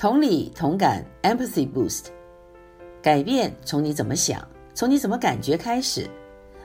[0.00, 2.06] 同理同感，Empathy Boost，
[3.02, 4.42] 改变从你怎么想，
[4.72, 6.08] 从你怎么感觉开始。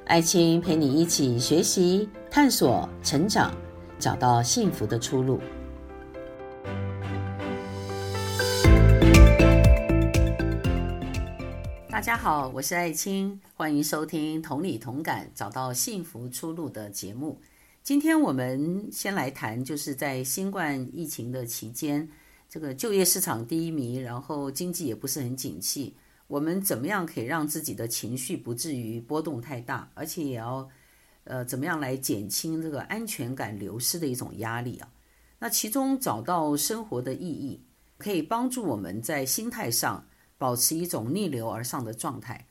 [0.06, 3.54] 爱青陪你一起学习、探索、成长，
[4.00, 5.42] 找到幸福的出路。
[11.90, 17.38] 大家好，我是爱青，欢迎收听《同理同感，找到幸福出路》的节目。
[17.84, 22.08] 今天我们先来谈，就是在新冠疫情的期间。
[22.56, 25.94] 这个就业市场低迷，然后经济也不是很景气，
[26.26, 30.70] 我们怎么样可以让自己的情绪不至于波动太大，而且也要，
[31.26, 34.90] 呃，怎么样来减轻这个安全感流失的一种压力啊？
[35.38, 37.62] 那其中找到生活的意义，
[37.98, 42.48] 可以帮助我们在心态上保持一种逆流而上的状态，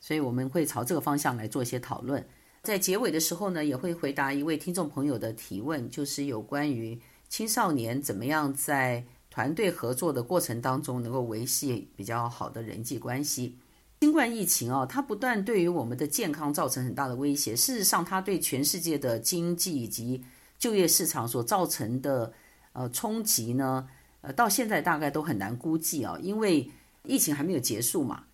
[0.00, 2.26] 所以我们会朝这个方向来做一些讨论。
[2.64, 9.04] 在结尾的时候呢，也会回答一位听众朋友的提问，就是有关于青少年怎么样在
[9.38, 13.56] 团队合作的过程当中，能够维系比较好的人际关系。
[14.00, 20.24] 新冠疫情啊，它不但对于我们的健康造成很大的威胁，事实上，它对全世界的经济以及
[20.58, 22.32] 就业市场所造成的
[22.72, 23.88] 呃冲击呢，
[24.22, 26.68] 呃，到现在大概都很难估计啊，因为
[27.04, 28.24] 疫情还没有结束嘛，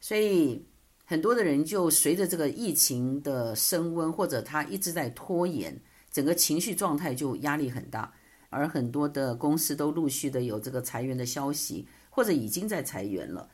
[0.00, 0.64] 所以
[1.04, 5.78] 很多的人就随着这个疫情的升温，或者他一直在拖延，
[6.10, 8.10] 整个情绪状态就压力很大。
[8.50, 13.48] 而很多的公司都陆续的有这个裁员的消息，或者已经在裁员了。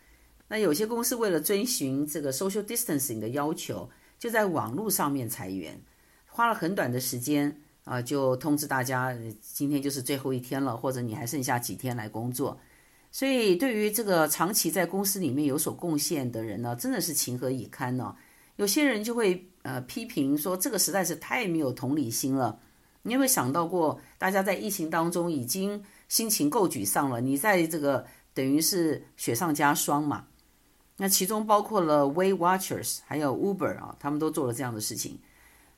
[0.48, 5.80] 那有些公司为了遵循这个 social distancing 的要求，就在网络上面裁员，
[6.26, 12.58] 花了很短的时间啊，就通知大家今天就是最后一天了，或者你还剩下几天来工作。
[13.10, 18.14] 所以对于这个长期在公司里面有所贡献的人呢，真的是情何以堪呢？
[18.56, 22.60] 有些人就会呃批评说，这个实在是太没有同理心了。
[23.02, 30.26] 你有没有想到过，大家在疫情当中已经心情够沮丧了，你在这个等于是雪上加霜嘛？
[30.98, 35.18] 那其中包括了 Weight Watchers，还有 Uber 啊，他们都做了这样的事情。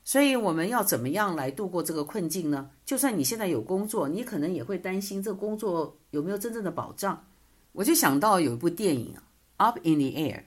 [0.03, 2.69] 所以我们要怎么样来度过这个困境呢？
[2.85, 7.25] 就算你现在有工作，你可能也会担心这工作有没有真正的保障。
[7.71, 9.15] 我就想到有一部电影
[9.57, 10.37] 《Up in the Air》。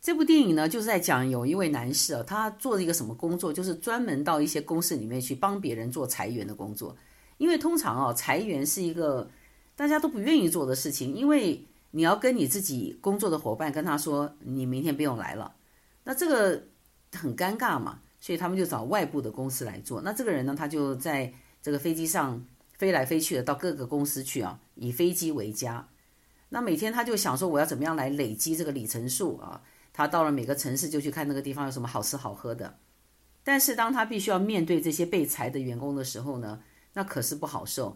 [0.00, 6.96] 这部电影呢，就是在讲有一位男士啊，他做了一个什么工作，就是专门到一些公司里面去帮别人做裁员的工作。
[7.36, 9.30] 因为通常啊，裁员是一个
[9.76, 15.54] 大家都不愿意做的事情，因为你要跟你自己工作的伙伴跟他说，你明天不用来了，
[16.04, 16.62] 那这个
[17.12, 20.00] 很尴尬嘛，所以他们就找外部的公司来做。
[20.00, 22.42] 那这个人呢，他就在这个飞机上
[22.78, 25.86] 飞来飞去的到各个公司去啊，以飞机为家。
[26.48, 29.60] 那每天他就想说，我要怎么样来累积这个里程数啊？
[30.00, 32.74] 他到了每个城市就去看那个地方有什么好吃好喝的，
[33.44, 36.58] 但是当他必须要面对这些被裁的员工的时候呢，
[36.94, 37.94] 那可是不好受。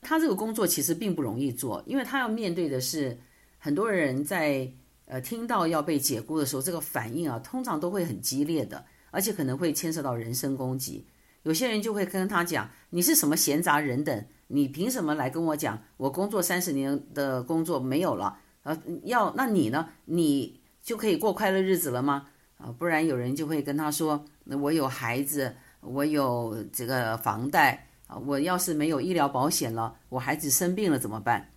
[0.00, 3.18] 他这个工作其实并不容易做，因为他要面对的是
[3.58, 4.72] 很多人在
[5.06, 11.04] 呃听到要被解雇的时候，这个反应啊通常都会很激烈的，而且可能会牵涉到人身攻击。
[11.42, 14.24] 有些人就会跟他讲：“你是什么闲杂人等？
[14.46, 15.82] 你凭什么来跟我讲？
[15.96, 19.88] 我工作三十年的工作没有了，呃，要那你呢？
[20.04, 22.28] 你？”就可以过快乐日子了吗？
[22.58, 31.48] 啊，不然有人就会跟他说：“那我有孩子，我有这个房贷啊，我要是没有医疗保险了，我孩子生病了怎么办？”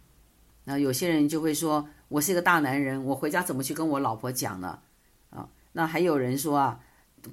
[0.64, 4.80] 那有些人就会说：“我是一个大男人，我回家怎么去跟我老婆讲呢？”
[5.30, 6.80] 啊，那还有人说啊，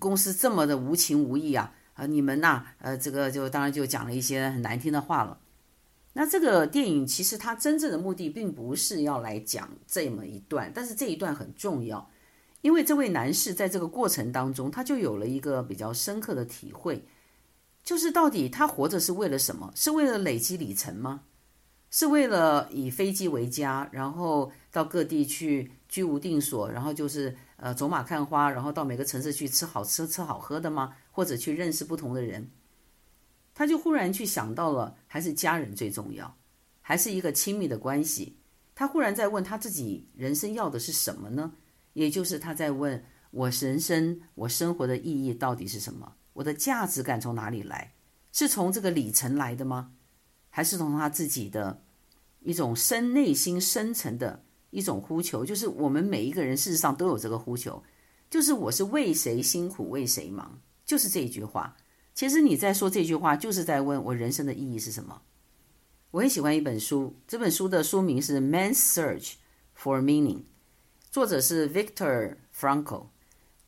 [0.01, 5.39] 公司这么的无情无义啊，啊，你们呐，呃，这个就当然就讲了一些很难听的话了。
[6.17, 12.09] 那这个电影其实它真正的目的并不是要来讲这么一段，但是这一段很重要，
[12.63, 17.05] 因为这位男士在这个过程当中，他就有了一个比较深刻的体会，
[17.83, 19.73] 就是到底他活着是为了什么？
[19.75, 21.23] 是为了累积里程吗？
[21.91, 30.95] 是为了以飞机为家，然后到各地去居无定所，然后就是呃走马看花，然后到每个城市去吃好吃吃好喝的吗？
[31.11, 32.51] 或者去认识不同的人？
[33.55, 36.37] 他就忽然去想到了，还是家人最重要，
[36.81, 38.37] 还是一个亲密的关系。
[38.75, 41.53] 他忽然在问他自己人生要的是什么呢？
[41.93, 46.17] 也就是他在问我人生、我生活的意义到底是什么？
[46.33, 47.95] 我的价值感从哪里来？
[48.33, 49.93] 是从这个里程来的吗？
[50.51, 51.85] 还是从他自己的
[52.41, 55.45] 一种深内心深层的一种呼求？
[55.45, 57.81] 就是我们每一个人事实上都有这个呼求，
[58.29, 61.77] 就是我是为谁辛苦为谁忙，就是这一句话。
[62.15, 65.21] 其实你在说这句话，就是在问我人生的意义是什么。
[66.13, 69.33] 我很喜欢一本书，这本书的书名是《Man's Search
[69.77, 70.37] for Meaning》，
[71.11, 73.07] 作者是 Victor Frankl，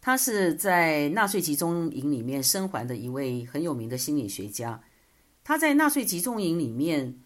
[0.00, 4.80] 他是在纳粹集中营里面生还的一位很有名的心理学家。
[5.42, 7.18] 他在纳粹集中营里面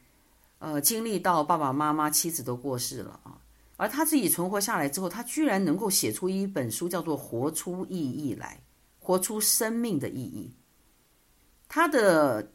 [0.58, 3.38] 呃，经历到爸爸妈妈、妻子都过世了啊，
[3.76, 8.58] 而他自己存活下来之后，他居然能够写出一本书，叫做《活出意义来》，
[9.04, 10.50] 活出生命的意义。
[11.72, 12.50] 他的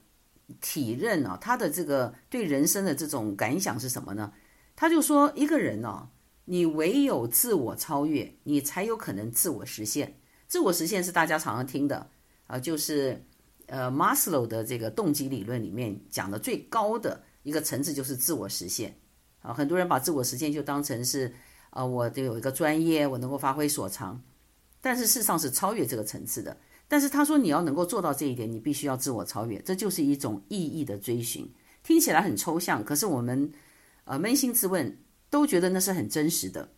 [0.59, 4.33] 体认啊，他的这个对人生的这种感想是什么呢？
[4.75, 6.09] 他就说，一个人哦，
[6.43, 10.19] 你唯有自我超越，你才有可能自我实现。
[10.47, 12.09] 自我实现是大家常常听的
[12.47, 13.25] 啊，就是
[13.67, 18.93] 呃，马斯洛的这个动机理论里面讲的最高的一个层次就是自我实现
[19.39, 19.53] 啊。
[19.53, 21.33] 很多人把自我实现就当成是
[21.69, 24.21] 啊，我得有一个专业，我能够发挥所长，
[24.81, 26.57] 但是事实上是超越这个层次的。
[26.95, 31.45] 但是他说，你要能够做到这一点，你必须要自我超越，这就是一种意义的追寻。
[31.83, 33.51] 听起来很抽象，可是我们
[34.05, 34.97] 呃扪心自问，
[35.29, 36.71] 都觉得那是很真实的。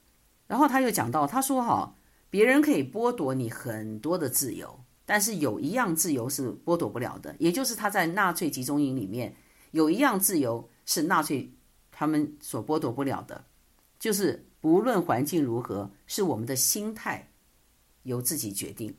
[0.47, 1.95] 然后他又讲到，他说哈，
[2.31, 9.35] 别人可以剥夺你很多的自由，但是有一样自由是剥夺不了的，也就是他在纳粹集中营里面
[9.69, 11.53] 有一样自由是纳粹
[11.91, 13.45] 他们所剥夺不了的，
[13.99, 17.29] 就是不论环境如何，是我们的心态
[18.01, 18.91] 由自己决定。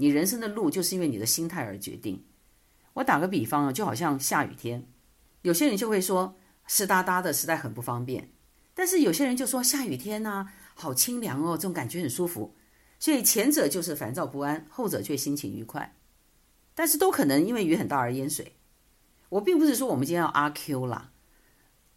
[0.00, 2.24] 你人生的路就是因为你的心态而决定。
[2.94, 4.86] 我打个比方啊，就好像下雨天，
[5.42, 6.36] 有些人就会说
[6.66, 8.30] 湿哒哒的实在很不方便，
[8.74, 12.54] 但是有些人就说下雨天呢，好清凉哦，这种感觉很舒服。
[13.00, 15.96] 所以前者就是烦躁不安，后者却心情愉快。
[16.74, 18.54] 但是都可能因为雨很大而淹水。
[19.30, 21.10] 我并不是说我们今天要阿 Q 啦，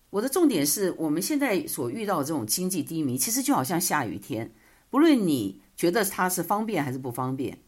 [0.10, 4.52] 我的重点是我们现在所遇到的这种经济低迷，其实就好像下雨天，
[4.90, 7.60] 不论你觉得它是方便还是不方便。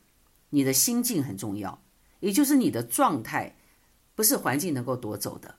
[0.54, 1.82] 你的心境很重要，
[2.20, 3.56] 也就是你的状态，
[4.14, 5.56] 不是环境能够夺走的。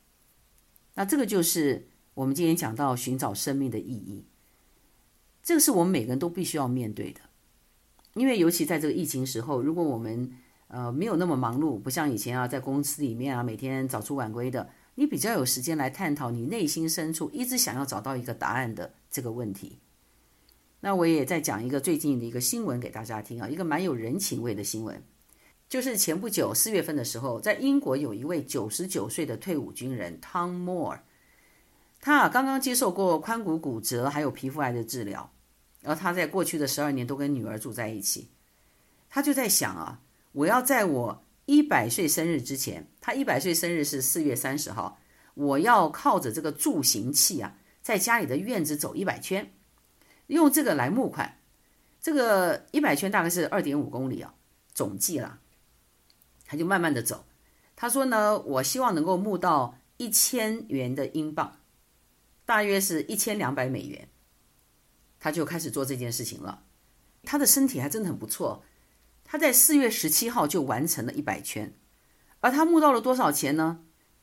[0.94, 4.24] 那这个就是我们今天讲到寻找生命的意义，
[5.42, 7.20] 这个是我们每个人都必须要面对的。
[8.14, 10.32] 因为尤其在这个疫情时候，如果我们
[10.68, 19.80] 呃没有那么忙碌，不像以前啊，在公司里面啊，每天早出晚归的，你比较有时间来探讨你内心深处一直想要找到一个答案的这个问题。
[20.84, 25.02] 那我也再讲一个最近的一个新闻给大家听啊，一个蛮有人情味的新闻，
[25.66, 30.98] 就是前不久四月份的时候，在英国有一位九十九岁的退伍军人 Tom Moore，
[32.02, 35.32] 他啊刚刚接受过髋骨骨折还有皮肤癌的治疗，
[35.84, 38.28] 而他在过去的十二年都跟女儿住在一起，
[39.08, 40.02] 他就在想啊，
[40.32, 44.98] 我要在我一百岁生日之前，他一百岁生日是四月三十号，
[45.32, 49.50] 我要靠着这个助行器啊，在家里的院子走一百圈。
[50.28, 51.38] 用这个来募款，
[52.00, 54.34] 这个一百圈大概是二点五公里啊，
[54.72, 55.40] 总计啦，
[56.46, 57.26] 他就慢慢的走。
[57.76, 61.58] 他说呢，我希望能够募到一千元的英镑，
[62.44, 64.08] 大约是一千两百美元。
[65.18, 66.64] 他就开始做这件事情了。
[67.22, 68.62] 他的身体还真的很不错，
[69.24, 71.74] 他在四月十七号就完成了一百圈。
[72.40, 73.80] 而他募到了多少钱呢？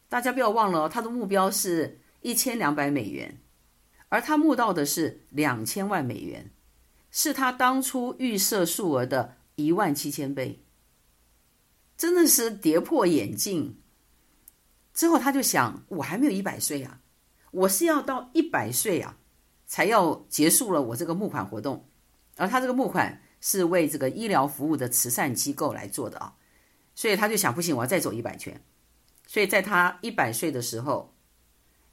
[0.08, 3.41] 大家不要忘了，他的目标是一千两百美元。
[4.12, 6.52] 而他募到的是两千万美元，
[7.12, 10.66] 是他当初预设数额的一万七千倍，
[11.96, 13.80] 真的是跌破眼镜。
[14.94, 17.00] 之后他就想，我还没有一百岁啊，
[17.52, 19.18] 我是要到一百岁啊，
[19.66, 21.88] 才要结束了我这个募款活动。
[22.36, 26.36] 而他这个募款是为这个医疗服务的慈善机构来做的啊，
[26.96, 28.62] 所以他就想，不行，我要再走一百圈。
[29.26, 31.16] 所以在他一百岁的时候。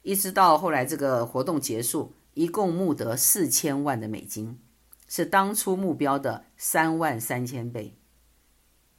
[0.01, 4.59] 一直到后来这个活动结束，一共募得四千万的美金，
[5.07, 7.97] 是当初目标的三万三千倍。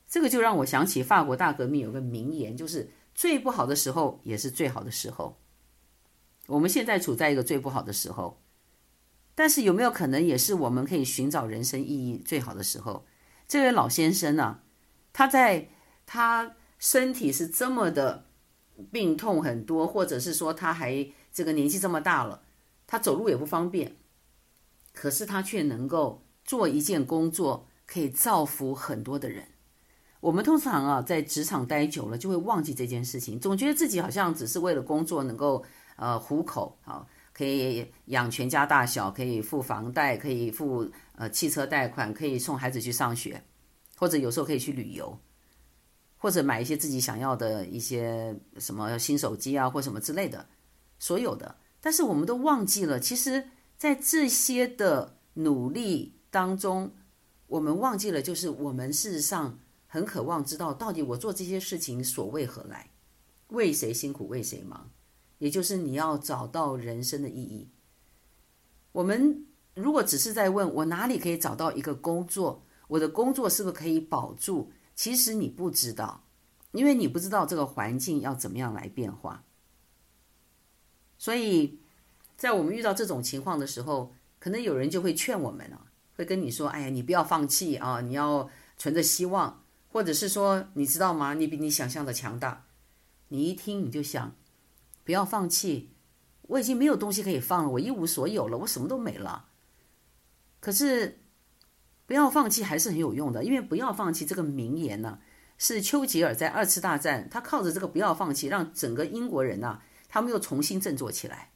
[0.07, 5.39] 这个就让我想起法国大革命有个名言，就是最不好的时候也是最好的时候。
[6.47, 8.43] 我们现在处在一个最不好的时候，
[9.35, 13.07] 但是有没有可能也是我们可以寻找人生意义最好的时候？
[13.49, 14.61] 这位老先生呢、
[15.13, 15.71] 他在
[16.05, 18.30] 他身体是这么的。
[18.87, 22.43] 病痛很多，或者是说他还这个年纪这么大了，
[22.87, 23.97] 他走路也不方便，
[24.93, 29.45] 可是他却能够做一件工作，可以造福很多的人。
[30.21, 35.65] 我们通常啊，在职场待久了，就会忘记这件事情，总觉得自己好像只是为了工作能够
[35.97, 43.43] 呃糊口啊，可以养全家大小，可以付房贷，可以付呃汽车贷款，可以送孩子去上学，
[43.97, 45.19] 或者有时候可以去旅游。
[46.23, 50.47] 或者买一些自己想要的一些什么新手机啊，或什么之类的，
[50.99, 51.57] 所有的。
[51.81, 53.49] 但是我们都忘记了，其实，
[53.79, 56.93] 在这些的努力当中，
[57.47, 62.91] 我们忘记了，就是我们事实上很渴望知道，到底我做这些事情所为何来，
[63.49, 64.91] 为谁辛苦为谁忙，
[65.39, 67.71] 也就是你要找到人生的意义。
[68.93, 74.71] 我们如果只是在问我哪里可以找到一个工作，我的工作是不是可以保住？
[75.01, 76.25] 其实你不知道，
[76.73, 79.45] 因为你不知道这个环境要怎么样来变化。
[81.17, 81.81] 所以
[82.37, 91.33] 在我们遇到这种情况的时候，可能有人就会劝我们啊，会跟你说：“哎呀，你不要放弃啊，你要存着希望。”或者是说，你知道吗？
[91.33, 92.67] 你比你想象的强大。
[93.29, 94.37] 你一听你就想，
[95.05, 95.95] 不要放弃。
[96.43, 99.49] 我已经没有东西可以放了，我一无所有了，我什么都没了。
[100.61, 101.21] 可是，
[102.11, 105.21] 不要放弃还是很有用的，因为“不要放弃”这个名言呢，
[105.59, 111.53] 是丘吉尔在二次大战，他靠着这个“不要放弃”，让整个英国人呐，他们又重新振作起来。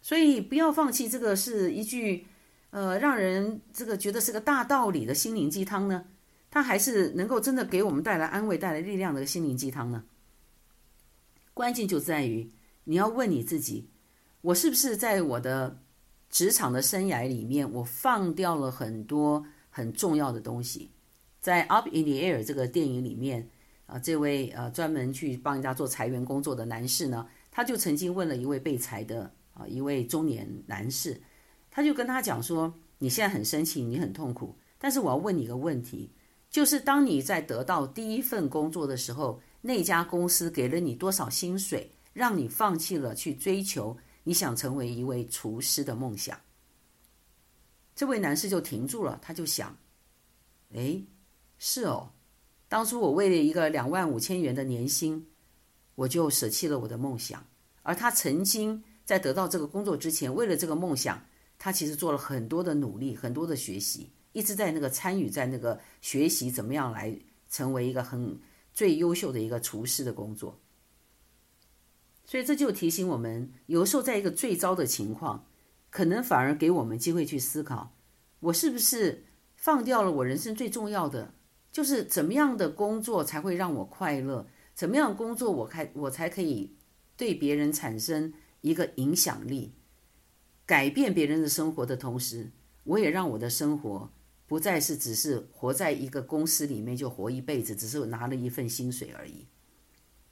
[0.00, 2.28] 所以，“不要放弃”这个是一句，
[2.70, 6.04] 呃，让人这个觉得是个大道理的心灵鸡汤呢，
[6.52, 10.04] 它还是能够真的给我们带来安慰、带来力量的心灵鸡汤呢？
[11.52, 12.48] 关键就在于。
[12.84, 13.90] 你要问你自己，
[14.40, 15.82] 我是不是在我的
[16.30, 20.90] 职场的生涯里面，我放掉了很多很重要的东西？
[21.40, 23.48] 在《Up in the Air》这个电影里面，
[23.86, 31.20] 啊，这位呃专门去帮人家做裁员工作的男士呢，他就曾经问了一位被裁的啊一位中年男士，
[31.70, 36.10] 他就跟他讲说：“你现在很生气，你很痛苦，但是我要问你一个问题，
[36.50, 43.96] 就是当你在得到第一份工作的时候，那家公司给了你多少薪水？”让你放弃了去追求
[44.28, 46.38] 你想成为一位厨师的梦想。
[47.96, 49.74] 这位男士就停住了，他就想：
[50.74, 51.02] 哎，
[51.56, 52.10] 是哦，
[52.68, 55.26] 当初我为了一个两万五千元的年薪，
[55.94, 57.42] 我就舍弃了我的梦想。
[57.82, 61.24] 而他曾经在得到这个工作之前，为了这个梦想，
[61.58, 67.18] 他其实做了很多的努力，很多的学习，一直在那个参与在那个学习怎么样来
[67.48, 68.38] 成为一个很
[68.74, 70.60] 最优秀的一个厨师的工作。
[72.28, 75.46] 所以这就提醒我们，有时候在一个最糟的情况，
[75.88, 77.94] 可能反而给我们机会去思考：
[78.40, 79.24] 我是不是
[79.56, 81.32] 放掉了我人生最重要的，
[81.72, 84.46] 就是怎么样的工作才会让我快乐？
[84.74, 86.76] 怎么样工作我开我才可以
[87.16, 89.72] 对别人产生一个影响力，
[90.66, 92.50] 改变别人的生活的同时，
[92.84, 94.12] 我也让我的生活
[94.46, 99.46] 不再是只是活在一个公司里面就活一辈子，只是拿了一份薪水而已。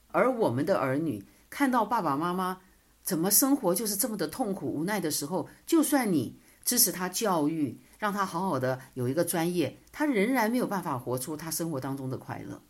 [0.09, 1.25] 而我们的儿女。
[1.57, 2.61] 看到爸爸妈妈
[3.03, 12.61] 怎么生活就是这么的痛苦无奈的时候，就算你支持他教育，让他好好的有一个专业，他仍然没有办法活出他生活当中的快乐，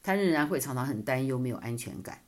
[0.00, 2.22] 他仍然会常常很担忧，没有安全感。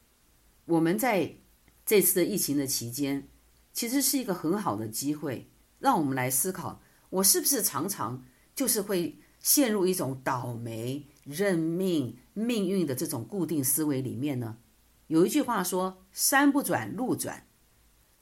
[0.64, 1.36] 我们在
[1.84, 3.28] 这次的疫情的期间，
[3.72, 8.24] 其实是一个很好的机会，让我们来思考：我是不是常常
[8.56, 14.56] 就是会陷入一种倒霉、认命、命运的这种固定思维里面呢？
[15.08, 17.46] 有一句话说：“山不转路转。”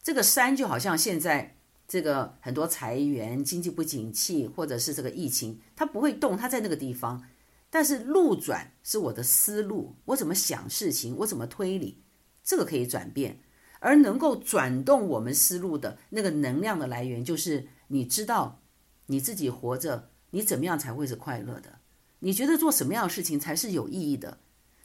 [0.03, 1.57] 这个山就好像现在
[1.89, 7.25] 这个很多裁员、经济不景气，或者是这个疫情，它不会动，它在那个地方。
[7.71, 12.03] 但是路转是我的思路，我怎么想事情，我怎么推理，
[12.45, 13.41] 这个可以转变。
[13.81, 18.61] 而能够转动我们思路的那个能量的来源，就是你知道
[19.07, 21.79] 你自己活着，你怎么样才会是快乐的？
[22.19, 24.37] 你觉得做什么样的事情才是有意义的？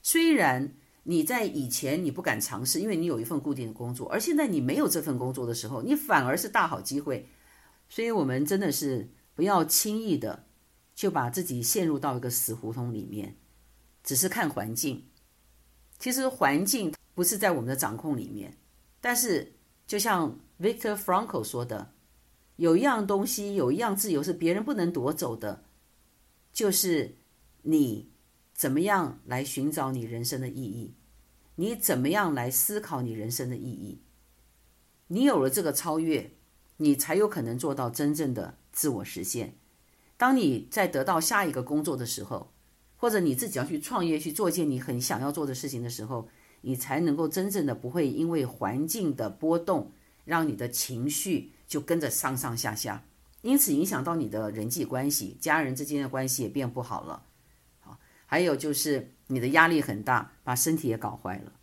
[0.01, 0.73] 虽然。
[1.09, 7.27] 你在以前你不敢尝试，因为你有一份固定的工作，而现在你没有这份工作的时候，你反而是大好机会。
[7.89, 10.45] 所以，我们真的是不要轻易的
[10.93, 13.35] 就把自己陷入到一个死胡同里面，
[14.03, 15.03] 只是看环境。
[15.97, 18.55] 其实环境不是在我们的掌控里面，
[19.01, 19.53] 但是
[19.87, 21.91] 就像 Victor Frankl 说的，
[22.57, 25.63] 有一样东西，有一样自由是别人不能夺走的，
[26.53, 27.15] 就是
[27.63, 28.11] 你
[28.53, 30.93] 怎么样来寻找你人生的意义。
[31.59, 33.99] 你怎么样来思考你人生的意义？
[35.07, 36.31] 你有了这个超越，
[36.77, 39.55] 你才有可能做到真正的自我实现。
[40.15, 42.53] 当你在得到下一个工作的时候，
[42.95, 46.29] 或者你自己要去创业去做一件你很想要做的事情的时候，
[46.61, 49.91] 你才能够真正的不会因为环境的波动，
[50.23, 53.03] 让你的情绪就跟着上上下下，
[53.41, 57.25] 因此影响到你的人际关系，家人之间的关系也变不好了。
[58.29, 59.11] 还有就是。
[59.31, 61.53] 你的压力很大，把身体也搞坏了。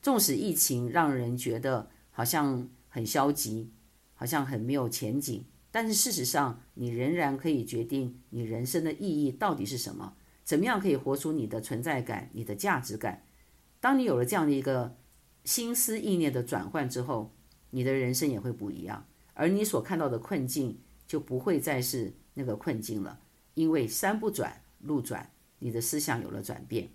[0.00, 3.70] 纵使疫情让人觉得好像很消极，
[4.14, 13.24] 好像很没有前景，但是事实上，你仍然可以决定你人生的意义到底是什么，怎么样可以活出你的存在感、你的价值感。
[13.78, 14.96] 当你有了这样的一个
[15.44, 17.34] 心思意念的转换之后，
[17.68, 23.20] 你的人生也会不一样，而你所看到的困境就不会再是那个困境了，
[23.52, 25.30] 因为山不转路转，
[25.62, 26.90] 你的思想有了转变。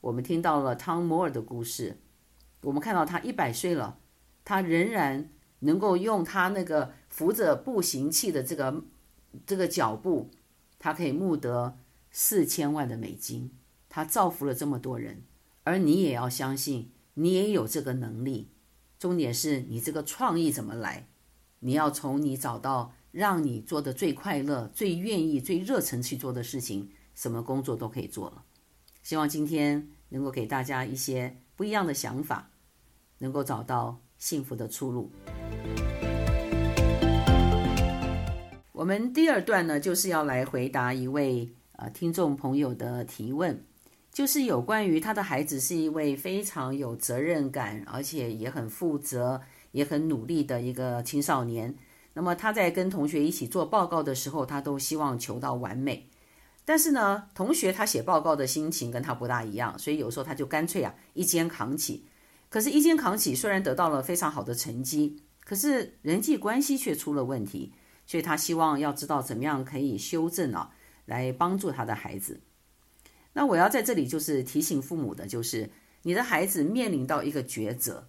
[0.00, 1.98] 我们听到了汤摩尔的故事，
[2.62, 3.98] 我们看到他一百岁了，
[4.44, 5.30] 他仍然
[5.60, 8.84] 能够用他那个扶着步行器的这个
[9.46, 10.30] 这个脚步，
[10.78, 11.78] 他可以募得
[12.10, 13.50] 四千万的美金，
[13.88, 15.22] 他造福了这么多人。
[15.64, 18.48] 而你也要相信，你也有这个能力，
[18.98, 21.08] 重点是你这个创意怎么来？
[21.60, 28.44] 你要从你找到让你做的最快乐、最愿意、最热忱去做的事情，什么工作都可以做了。
[29.02, 32.48] 希望今天能够给大家一些不一样的想法，
[33.18, 35.10] 能够找到幸福的出路。
[38.72, 43.64] 我们第二段呢，就是要来回答一位呃听众朋友的提问，
[44.12, 49.40] 就是有关于他的孩子是一位非常有责任感，而且也很负责、
[49.72, 51.74] 也很努力的一个青少年。
[52.12, 56.06] 那么他在跟同学一起做报告的时候，他都希望求到完美。
[56.66, 62.04] 但是呢，同学他写报告的心情跟他不大一样，所以有时候他就干脆啊一肩扛起。
[62.50, 67.72] 可是，一肩扛起虽然得到了非常好的成绩，可是人际关系却出了问题。
[68.08, 70.70] 所以他希望要知道怎么样可以修正啊，
[71.06, 72.40] 来帮助他的孩子。
[73.32, 75.68] 那我要在这里就是提醒父母的，就是
[76.02, 78.06] 你的孩子面临到一个抉择，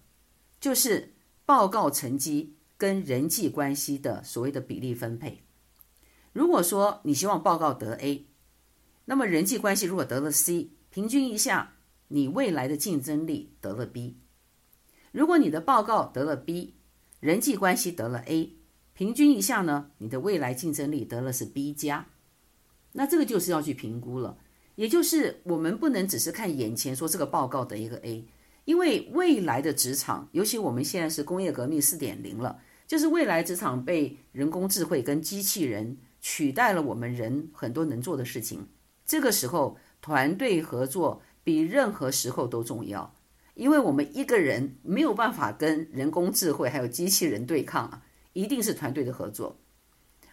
[0.60, 5.42] 就是报告成绩跟人际关系的所谓的比例分配。
[6.32, 8.27] 如果说你希望报告得 A，
[9.10, 11.76] 那么人际关系如果得了 C，平均一下，
[12.08, 14.18] 你未来的竞争力得了 B。
[15.12, 16.74] 如果你的报告得了 B，
[17.18, 18.52] 人际关系得了 A。
[18.92, 22.08] 平均一下呢，你的未来竞争力得了是 B 加，
[22.92, 24.36] 那这个就是要去评估了。
[24.74, 28.28] 也就是我们不能只是看眼前说这个报告得一个 A，
[28.66, 38.66] 因为未来的职场，尤其我们现在是工业革命四点零了，就是未来职场被人工智慧跟机器人取代了我们人很多能做的事情。
[39.08, 43.16] 这个时候，团队合作比任何时候都重要，
[43.54, 48.04] 因为我们一个人没有办法跟人工智慧还有机器人对抗啊。
[48.34, 49.58] 一定是团队的合作，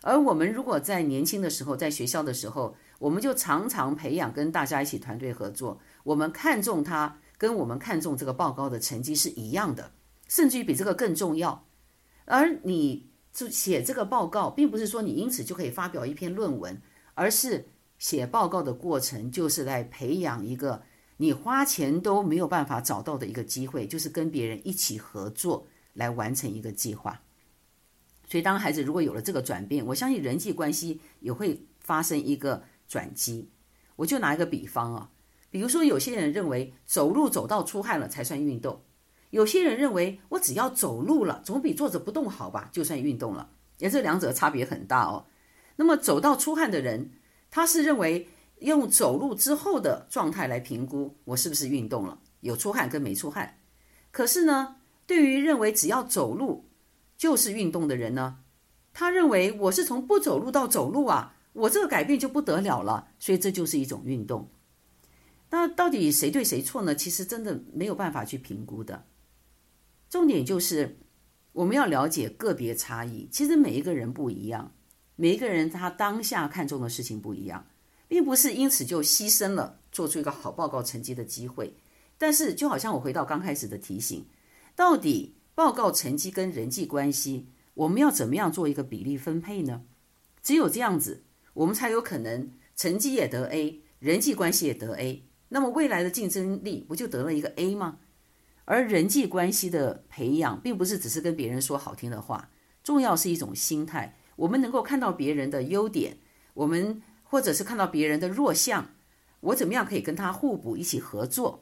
[0.01, 5.79] 而我们如果在年轻的时候，在学校的时候，我们就常常培养跟大家一起团队合作。
[6.03, 9.93] 我们看重他，跟我们看重这个报告的成绩是一样的，
[10.27, 11.65] 甚至于比这个更重要。
[12.25, 16.79] 而你就写这个报告，并不是说你因此就可以发表一篇论文，
[17.15, 20.83] 而是写报告的过程就是来培养一个
[21.17, 27.21] 你花钱都没有办法找到的一个机会，就是跟别人一起合作来完成一个计划。
[28.27, 33.49] 所以，当孩子如果有了这个转变，我相信人际关系也会发生一个转机。
[33.97, 35.11] 我就拿一个比方啊，
[35.49, 38.81] 比如说，有些人认为走路走到出汗了才算运动，
[39.29, 43.51] 有些人认为我只要走路了，总比坐着不动好吧，就算运动了。
[43.77, 45.27] 也这两者差别很大哦。
[45.77, 47.11] 那么走到出汗的人，
[47.55, 48.27] 他是认为
[48.59, 53.59] 用走路之后的状态来评估我是不是运动了，有出汗跟没出汗。
[54.11, 54.75] 可是呢，
[55.07, 56.65] 对于认为只要走路，
[57.15, 58.39] 就是运动的人呢，
[58.91, 64.49] 他认为我是从不走路到走路啊，我这个改变就不得了了，所以这就是一种运动。
[65.51, 66.93] 那到底谁对谁错呢？
[66.93, 69.05] 其实真的没有办法去评估的。
[70.09, 70.97] 重点就是
[71.53, 73.29] 我们要了解个别差异。
[73.31, 74.74] 其实每一个人不一样，
[75.15, 77.65] 每一个人他当下看重的事情不一样，
[78.07, 81.75] 并不是因此就牺牲了做出一个好报告成绩的机会。
[82.17, 84.25] 但是就好像我回到刚开始的提醒，
[84.75, 85.35] 到底。
[85.55, 89.83] 报告成绩跟人际关系，我们要怎么样做一个比例分配呢？
[90.43, 91.23] 只有这样子，
[91.53, 95.23] 我们才有可能成绩也得 A，人际关系也得 A。
[95.47, 97.99] 那么未来的竞争力不就得了一个 A 吗？
[98.65, 102.49] 而人际关系的培养，并不是只是跟别人说好听的话，
[102.83, 104.17] 重要是一种心态。
[104.35, 106.17] 我们能够看到别人的优点，
[106.53, 108.89] 我们或者是看到别人的弱项，
[109.39, 111.61] 我怎么样可以跟他互补，一起合作？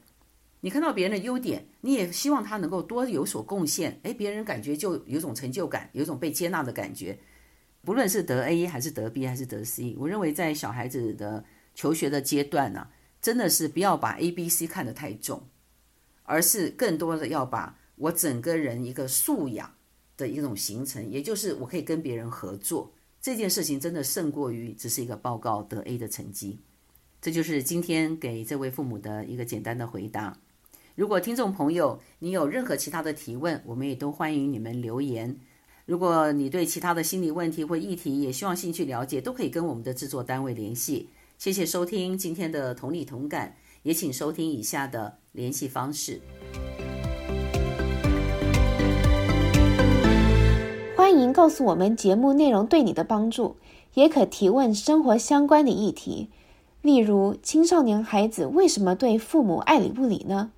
[0.60, 7.18] 你看到别人的优点，你也希望他能够多有所贡献，诶，别人感觉就有种成就感，有种被接纳的感觉。
[7.82, 12.88] 不论是得 A 还是得 B 还是得 C，我认为在小孩子的求学的阶段呢，
[13.20, 15.46] 真的是不要把 A、B、C 看得太重，
[16.22, 19.74] 而是更多的要把我整个人一个素养
[20.16, 26.58] 的一种形成，也就是我可以跟别人合作这件事情，真的胜过于只是一个报告得 A 的成绩。
[27.20, 30.36] 这就是今天给这位父母的一个简单的回答。
[30.94, 35.36] 如果听众朋友你有任何其他的提问，我们也都欢迎你们留言。
[35.86, 41.08] 如果你对其他的心理问题或议题也希望兴趣了解，都可以跟我们的制作单位联系。
[41.36, 46.20] 谢谢收听今天的同理同感，也请收听以下的联系方式。
[51.14, 53.54] 欢迎告诉我们节目内容对你的帮助，
[53.94, 56.28] 也可提问生活相关的议题，
[56.82, 60.50] 例如青少年孩子为什么对父母爱理不理呢？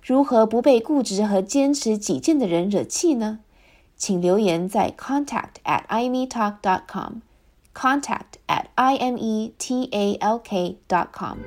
[0.00, 3.40] 如何不被固执和坚持己见的人惹气呢？
[3.96, 11.38] 请留言在 contact at imetalk dot com，contact at i m e t a l k dot com。